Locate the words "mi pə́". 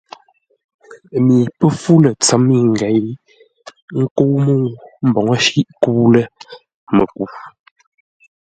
1.25-1.69